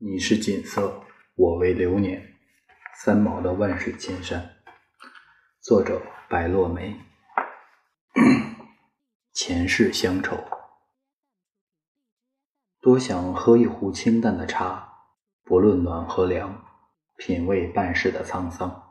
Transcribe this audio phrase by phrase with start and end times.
[0.00, 1.02] 你是锦瑟，
[1.34, 2.34] 我为流年。
[3.02, 4.40] 三毛的《万水千山》，
[5.60, 6.00] 作者
[6.30, 6.96] 白落梅。
[9.32, 10.38] 前世乡愁，
[12.80, 14.88] 多想喝一壶清淡的茶，
[15.42, 16.64] 不论暖和凉，
[17.16, 18.84] 品味半世的沧桑。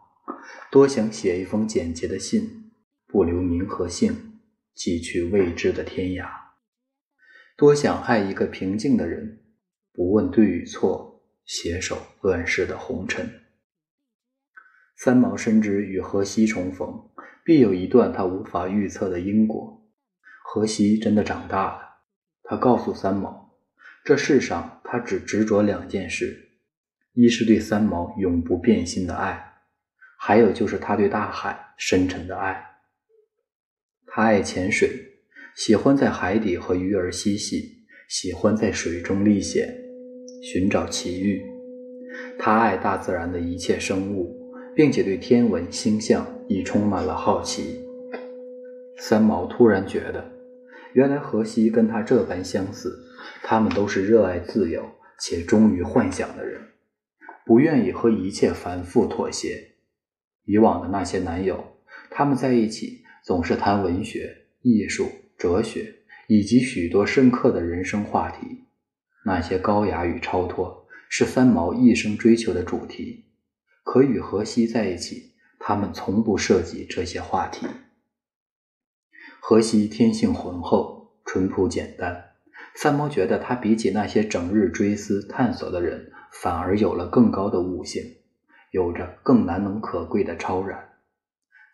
[0.69, 2.73] 多想写一封简洁的信，
[3.07, 4.41] 不留名和姓，
[4.73, 6.29] 寄去未知的天涯。
[7.55, 9.46] 多想爱一个平静的人，
[9.97, 13.27] 不问对与错，携手乱世的红尘。
[14.95, 17.09] 三毛深知与荷西重逢，
[17.43, 19.89] 必有一段他无法预测的因果。
[20.43, 21.81] 荷西真的长大了，
[22.43, 23.57] 他告诉三毛，
[24.05, 26.59] 这世上他只执着两件事：
[27.13, 29.63] 一是对三毛永不变心的爱。
[30.19, 32.63] 还有就是他对大海深沉的爱，
[34.05, 34.91] 他爱潜水，
[35.55, 39.75] 喜欢在海底和鱼儿嬉戏，喜欢在水中历险，
[40.41, 41.43] 寻找奇遇。
[42.39, 44.35] 他爱大自然的一切生物，
[44.75, 47.79] 并且对天文星象亦充满了好奇。
[48.97, 50.25] 三毛突然觉得，
[50.93, 52.97] 原来荷西跟他这般相似，
[53.43, 54.83] 他们都是热爱自由
[55.19, 56.59] 且忠于幻想的人，
[57.45, 59.75] 不愿意和一切繁复妥协。
[60.45, 61.63] 以往的那些男友，
[62.09, 65.93] 他们在一起总是谈文学、艺术、哲学
[66.27, 68.66] 以及许多深刻的人生话题。
[69.27, 73.25] 那些高雅与超脱是三毛一生追求的主题。
[73.83, 77.67] 可与荷西在一起，他们从不涉及这些话题。
[79.41, 82.31] 荷西天性浑厚、淳朴简单，
[82.73, 88.01] 三毛觉得他比起那些整日追思探索的人，反而有了更高的悟性。
[88.71, 90.89] 有着更难能可贵的超然，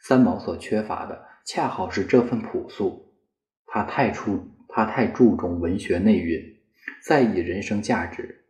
[0.01, 3.13] 三毛所缺乏的恰好是这份朴素。
[3.67, 6.52] 他太出，他太注重文学内蕴，
[7.05, 8.45] 在意人生价值。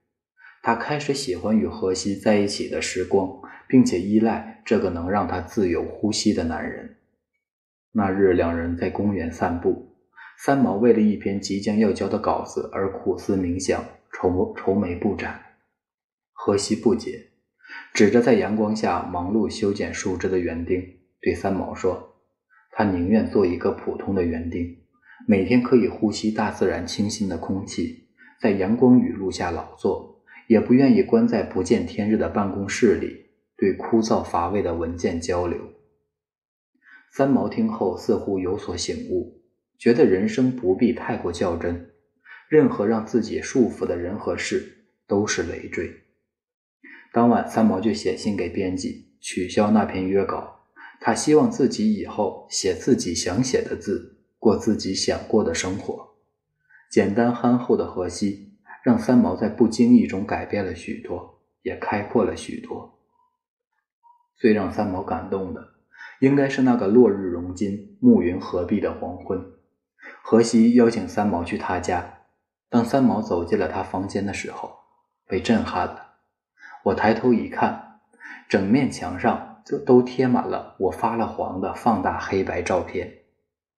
[0.62, 6.98] 他开始喜欢与荷西在一起的时光，并且依赖这个能让他自由呼吸的男人。
[7.91, 9.96] 那日，两人在公园散步，
[10.40, 15.40] 三毛为了一篇即将要交的稿子而苦思冥想，愁愁眉不展。
[16.31, 17.30] 荷西不解。
[17.94, 20.81] 指着在阳光下忙碌修剪树枝的园丁，
[21.22, 22.16] 对三毛说
[22.72, 24.78] ：“他宁愿做一个普通的园丁，
[25.28, 28.03] 每天可以呼吸大自然清新的空气，
[28.44, 35.58] 在阳光雨露下劳作，也不愿意关在不见天日的办公室里，对枯燥乏味的文件交流。”
[37.09, 39.42] 三毛听后似乎有所醒悟，
[39.78, 41.92] 觉得人生不必太过较真，
[42.50, 45.90] 任何让自己束缚的人和事都是累赘。
[47.14, 50.66] 当晚，三毛就写信给编辑，取消那篇约稿。
[51.00, 56.12] 他希望自己以后写自己想写的字，过自己想过的生活。
[56.94, 63.00] 简单憨厚的荷西，让三毛在不经意中改变了许多，也开阔了许多。
[64.38, 65.70] 最让三毛感动的，
[66.20, 69.44] 应该是那个落日融金、暮云合璧的黄昏。
[70.22, 72.20] 荷西邀请三毛去他家，
[72.70, 74.72] 当三毛走进了他房间的时候，
[75.28, 76.18] 被震撼了。
[76.84, 78.02] 我抬头一看，
[78.48, 83.12] 整面墙上就都贴满了我发了黄的放大黑白照片。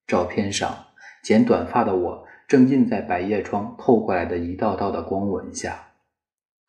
[0.06, 0.88] 照片上，
[1.24, 5.88] 剪短发的我正印在百叶窗透过来的一道道的光纹下。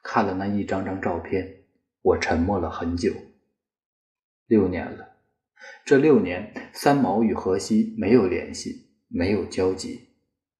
[0.02, 1.46] 看了那一张张照片，
[2.02, 3.12] 我沉默了很久。
[4.46, 5.16] 六年了，
[5.84, 10.08] 这六年，三毛与荷西没有联系，没有交集。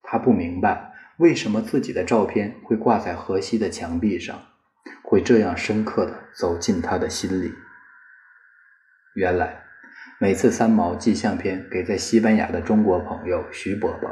[0.02, 4.40] 他不明白为什么自己的照片会挂在荷西的墙壁上。
[5.08, 7.52] 会这样深刻的走进他的心里。
[9.14, 9.62] 原来，
[10.18, 14.10] 每次三毛寄相片给在西班牙的中国朋友徐伯伯，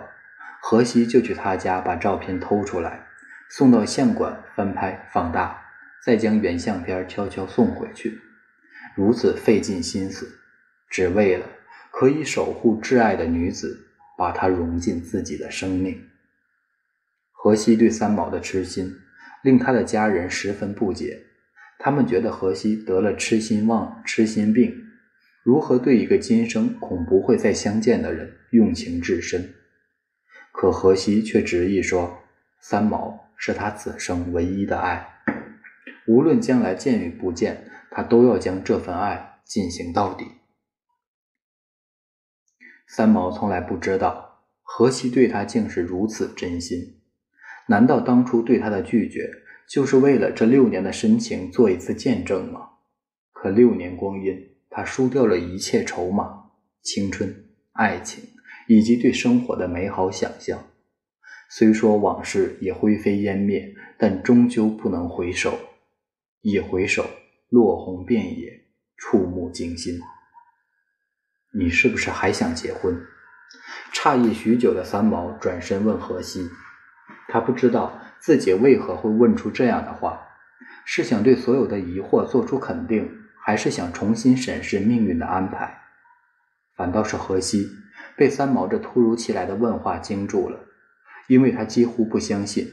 [0.66, 3.06] 荷西就去他家把照片偷出来，
[3.50, 5.62] 送到相馆翻拍放大，
[6.02, 8.19] 再将原相片悄悄送回去。
[8.97, 10.26] 如此费尽心思，
[10.88, 11.44] 只为了
[11.91, 13.78] 可以守护挚爱的女子，
[14.16, 16.02] 把她融进自己的生命。
[17.31, 18.96] 荷西对三毛的痴心。
[19.42, 21.20] 令他的家人十分不解，
[21.78, 24.75] 他们觉得荷西得了痴心妄、痴心病，
[25.43, 29.52] 如何对一个今生恐不会再相见的人用情至深？
[30.55, 32.17] 可荷西却执意说，
[32.61, 35.05] 三毛是他此生唯一的爱，
[36.06, 40.25] 无论将来见与不见，他都要将这份爱进行到底。
[42.87, 47.01] 三毛从来不知道，荷西对他竟是如此真心。
[47.67, 49.29] 难道当初对他的拒绝，
[49.69, 52.61] 就是为了这六年的深情做一次见证吗？
[53.33, 58.25] 可六年光阴，他输掉了一切筹码、青春、爱情
[58.69, 60.62] 以及对生活的美好想象。
[61.50, 65.58] 虽说往事已灰飞烟灭，但但终究不能回首，
[66.43, 67.08] 一回首，
[67.49, 68.66] 落红遍野，
[68.99, 69.99] 触目惊心。
[71.58, 72.94] 你是不是还想结婚？
[73.94, 76.50] 诧异许久的三毛转身问荷西，
[77.28, 80.20] 他不知道自己为何会问出这样的话，
[80.84, 83.10] 是想对所有的疑惑做出肯定，
[83.43, 85.81] 还是想重新审视命运的安排？
[86.76, 87.67] 反倒是荷西
[88.16, 90.58] 被三毛这突如其来的问话惊住了，
[91.28, 92.66] 因为他几乎不相信。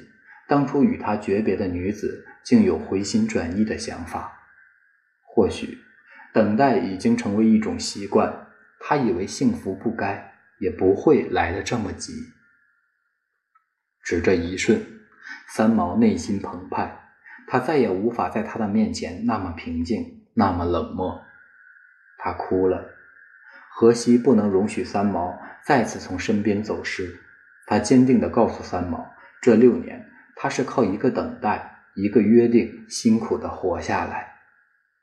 [0.47, 4.39] 当初与他诀别的女子，竟有回心转意的想法。
[5.23, 5.77] 或许，
[6.33, 8.47] 等待已经成为一种习惯。
[8.79, 12.13] 他以为幸福不该，也不会来得这么急。
[14.03, 14.81] 只这一瞬，
[15.47, 16.99] 三毛内心澎湃，
[17.47, 21.21] 他再也无法在他的面前那么平静，那么冷漠。
[22.17, 23.00] 他哭了。
[23.73, 27.19] 荷西不能容许三毛再次从身边走失。
[27.65, 30.07] 他坚定地告诉三毛，这六年。
[30.35, 34.33] 他是靠一个等待，一个约定，辛苦的活下来。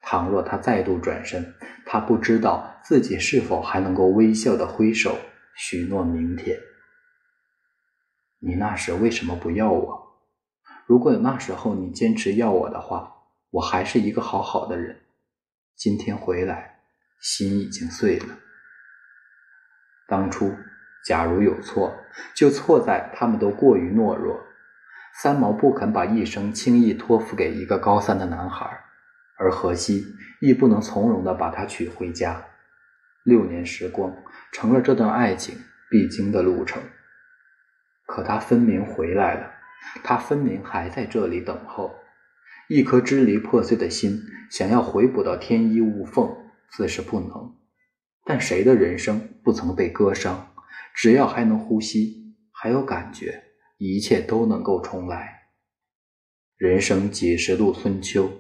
[0.00, 1.54] 倘若他再度转身，
[1.86, 5.16] 他不知道自己是否还能够微笑的挥手
[5.54, 6.58] 许诺明天。
[8.40, 10.20] 你那时为什么不要我？
[10.86, 13.12] 如果那时候你坚持要我的话，
[13.50, 15.00] 我还是一个好好的人。
[15.76, 16.80] 今天回来，
[17.20, 18.26] 心已经碎了。
[20.08, 20.56] 当初，
[21.04, 21.94] 假如有错，
[22.34, 24.40] 就错在他们都过于懦弱。
[25.20, 28.84] 三毛不肯把一生轻易托付给一个高三的男孩，
[29.36, 30.06] 而荷西
[30.40, 32.42] 亦不能从容地把他娶回家。
[33.22, 34.16] 六年时光
[34.50, 35.58] 成了这段爱情
[35.90, 36.82] 必经的路程。
[38.06, 39.50] 可他分明回来了，
[40.02, 41.94] 他分明还在这里等候。
[42.68, 46.34] 一颗支离破碎的心，想要回补到天衣无缝，
[46.70, 47.57] 自是不能。
[48.28, 50.54] 但谁的人生不曾被割伤？
[50.94, 53.42] 只要还能呼吸，还有感觉。
[53.78, 55.44] 一切都能够重来。
[56.56, 58.30] 人生几十度春秋，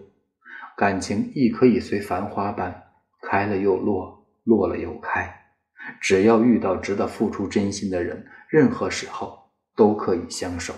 [0.76, 2.92] 感情亦可以随繁花般
[3.22, 5.54] 开了又落，落了又开。
[6.02, 10.74] 只要遇到值得付出真心的人，任何时候都可以相守。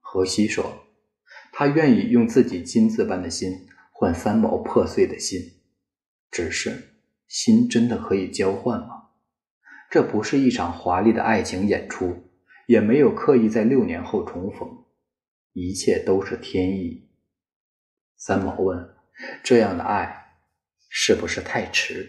[0.00, 0.84] 荷西说
[1.52, 3.50] ：“他愿意用自己金子般的心
[3.92, 5.40] 换三毛破碎的心，
[6.30, 6.89] 只是
[7.30, 9.08] 心真的可以交换吗？
[9.90, 12.24] 这不是一场华丽的爱情演出。”
[12.70, 14.84] 也没有刻意在六年后重逢，
[15.54, 17.10] 一切都是天意。
[18.16, 18.94] 三毛问
[19.42, 20.36] ：“这样的爱
[20.88, 22.08] 是不是太迟？”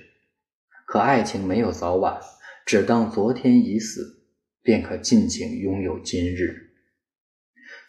[0.86, 2.22] 可爱情没有早晚，
[2.64, 4.24] 只当昨天已死，
[4.62, 6.74] 便可尽情拥有今日。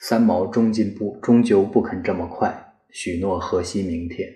[0.01, 4.33] 三毛终今不终究不肯这么快许诺荷西明天，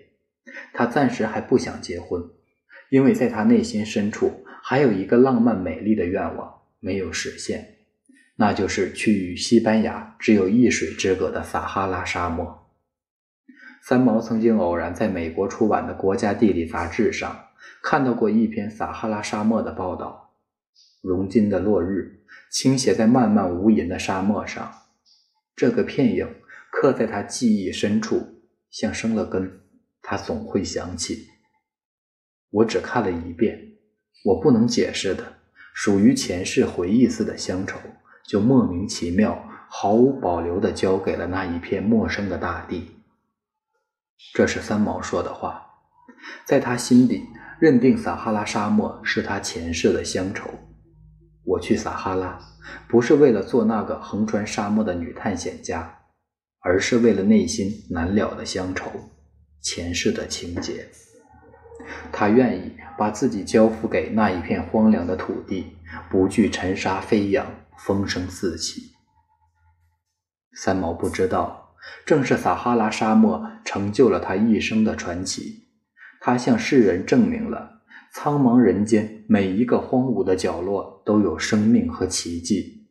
[0.75, 2.23] 他暂时还不想结婚，
[2.91, 7.75] 因为在他内心深处还有一个浪漫美丽的愿望没有实现。
[8.37, 12.67] 那就是去与西班牙只有一水之隔的撒哈拉沙漠。
[13.83, 17.47] 三毛曾经偶然在美国出版的《国家地理》杂志上
[17.83, 20.35] 看到过一篇撒哈拉沙漠的报道。
[21.03, 24.73] 如今的落日倾斜在漫漫无垠的沙漠上，
[25.55, 26.29] 这个片影
[26.73, 29.61] 刻在他记忆深处，像生了根，
[30.03, 31.29] 他总会想起。
[32.57, 33.59] 我只看了一遍，
[34.25, 35.23] 我不能解释的，
[35.75, 37.79] 属于前世回忆似的乡愁。
[38.27, 42.97] 就莫名其妙、毫无保留地交给了那一片陌生的大地。
[44.33, 45.67] 这是三毛说的话，
[46.47, 47.25] 在他心底，
[47.61, 50.49] 认定撒哈拉沙漠是他前世的乡愁。
[51.45, 52.41] 我去撒哈拉，
[52.89, 55.99] 不是为了做那个横穿沙漠的女探险家，
[56.61, 58.91] 而是为了内心难了的乡愁，
[59.61, 60.89] 前世的情结。
[62.13, 65.77] 他愿意把自己交付给那一片荒凉的土地，
[66.11, 67.47] 不惧尘沙飞扬。
[67.79, 68.93] 风声四起，
[70.55, 71.75] 三毛不知道，
[72.07, 75.67] 正是撒哈拉沙漠成就了他一生的传奇。
[76.19, 77.83] 他向世人证明了，
[78.15, 82.87] 苍茫人间每一个荒芜的角落都有生命和奇迹。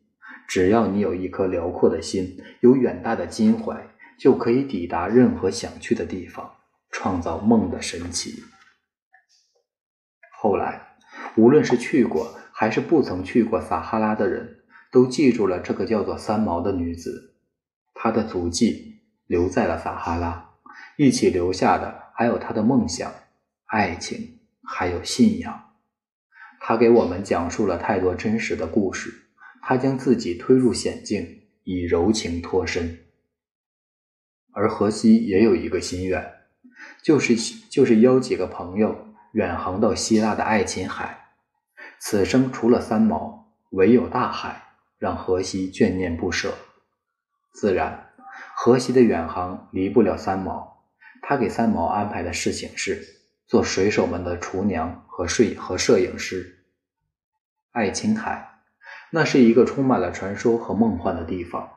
[0.46, 6.48] 只要你有一颗辽阔的心，有远大的襟怀，就可以抵达任何想去的地方，
[6.92, 8.44] 创造梦的神奇。
[10.46, 10.96] 后来，
[11.36, 14.58] 无论是去过还是不曾去过撒哈拉的人。
[14.92, 17.34] 都记住了这个叫做三毛的女子，
[17.92, 20.50] 她的足迹留在了撒哈拉，
[20.96, 23.12] 一起留下的还有她的梦想、
[23.66, 25.74] 爱情，还有信仰。
[26.60, 29.12] 她给我们讲述了太多真实的故事，
[29.60, 33.00] 她将自己推入险境，以柔情脱身。
[34.52, 36.24] 而荷西也有一个心愿，
[37.02, 37.34] 就是
[37.68, 41.26] 就是邀几个朋友远航到希腊的爱琴海，
[41.98, 44.62] 此生除了三毛，唯有大海。
[44.98, 46.54] 让荷西眷念不舍，
[47.52, 48.14] 自然
[48.54, 50.86] 荷西的远航离不了三毛，
[51.20, 53.04] 他给三毛安排的事情是
[53.46, 56.64] 做水手们的厨娘和摄和摄影师。
[57.72, 58.62] 爱琴海，
[59.10, 61.68] 那是一个充满了传说和梦幻的地方，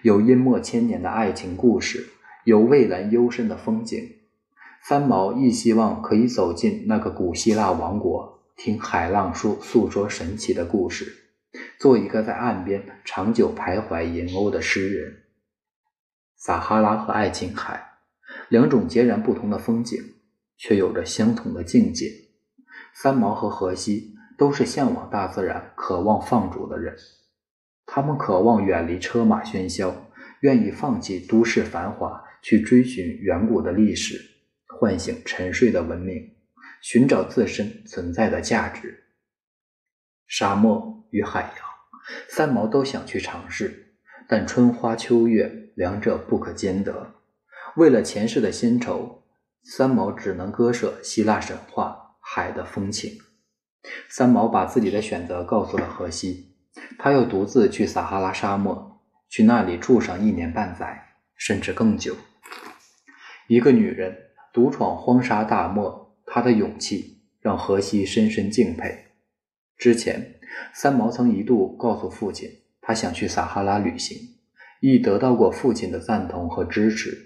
[0.00, 2.08] 有淹没千年的爱情故事，
[2.44, 4.00] 有蔚蓝幽深的风景。
[4.84, 11.06] 三毛亦希望可以走进那个古希腊王国，听海浪诉诉说神奇的故事。
[11.78, 15.22] 做一个在岸边长久徘徊吟鸥的诗人。
[16.36, 17.92] 撒哈拉和爱琴海，
[18.48, 20.02] 两种截然不同的风景，
[20.56, 22.10] 却有着相同的境界。
[22.92, 26.96] 三毛和荷西都是向往大自然、渴望放逐的人。
[27.86, 29.94] 他们渴望远离车马喧嚣，
[30.40, 34.31] 愿意放弃都市繁华，去追寻远古的历史，
[34.82, 36.34] 唤醒沉睡的文明，
[36.80, 39.04] 寻找自身存在的价值。
[40.26, 41.56] 沙漠与海洋。
[42.28, 43.94] 三毛都想去尝试，
[44.28, 47.14] 但春花秋月两者不可兼得。
[47.76, 49.22] 为了前世的薪酬，
[49.62, 53.20] 三毛只能割舍希腊神话海的风情。
[54.08, 56.56] 三毛把自己的选择告诉了荷西，
[56.98, 62.16] 他要独自去撒哈拉沙漠，去那里住上一年半载，甚至更久。
[63.46, 68.92] 一个女人独闯荒沙大漠，他的勇气让荷西深深敬佩。
[69.76, 70.34] 之前。
[70.74, 72.46] 三毛曾一度告诉父亲，
[72.82, 74.18] 他想去撒哈拉旅行，
[74.82, 77.16] 亦得到过父亲的赞同和支持。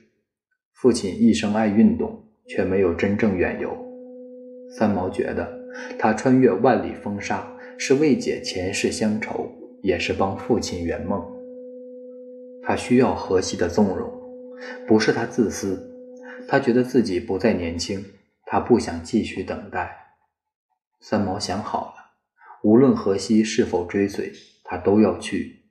[0.75, 3.77] 父亲一生爱运动，却没有真正远游。
[4.79, 5.53] 三毛觉得，
[5.99, 7.45] 他穿越万里风沙，
[7.77, 9.51] 是为解前世乡愁，
[9.83, 11.21] 也是帮父亲圆梦。
[12.63, 14.09] 他需要荷西的纵容，
[14.87, 15.86] 不是他自私，
[16.49, 18.05] 他觉得自己不再年轻，
[18.45, 20.15] 他不想继续等待。
[21.01, 21.95] 三毛想好了。
[22.63, 24.33] 无论荷西是否追随，
[24.65, 25.63] 他都要去。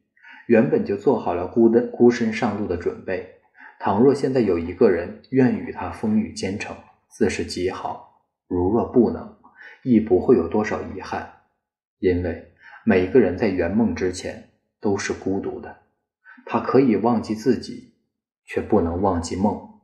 [0.47, 3.27] 原本就做好了孤单孤身上路的准备。
[3.79, 6.75] 倘若现在有一个人愿与他风雨兼程，
[7.09, 9.37] 自是极好；如若不能，
[9.83, 11.33] 亦不会有多少遗憾。
[11.99, 12.53] 因为
[12.85, 15.75] 每个人在圆梦之前都是孤独的。
[16.45, 17.95] 他可以忘记自己，
[18.45, 19.74] 却不能忘记梦。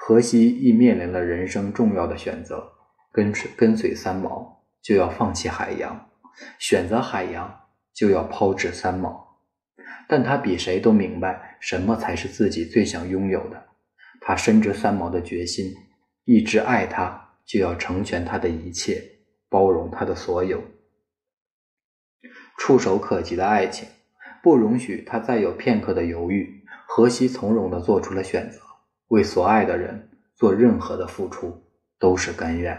[0.00, 2.72] 荷西亦面临了人生重要的选择：
[3.12, 4.56] 跟随跟随三毛。
[4.80, 6.08] 就要放弃海洋，
[6.58, 7.62] 选择海洋
[7.92, 9.42] 就要抛掷三毛，
[10.08, 13.66] 但他比谁都明白什么才是自己最想拥有的。
[14.20, 15.74] 他深知三毛的决心，
[16.24, 19.02] 一直爱他就要成全他的一切，
[19.50, 20.62] 包容他的所有。
[22.56, 23.88] 触手可及的爱情，
[24.42, 26.64] 不容许他再有片刻的犹豫。
[26.86, 28.60] 荷西从容地做出了选择，
[29.08, 31.62] 为所爱的人做任何的付出
[31.98, 32.78] 都是甘愿，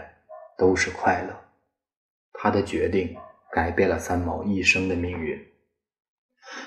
[0.56, 1.36] 都是快乐。
[2.32, 3.16] 他的决定
[3.52, 5.38] 改变了三毛一生的命运。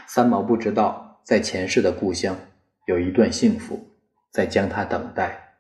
[0.08, 2.38] 三毛不知道，在前世的故乡
[2.86, 3.90] 有一段幸福
[4.32, 5.53] 在将他等待。